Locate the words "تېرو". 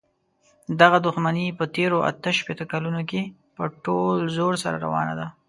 1.75-1.97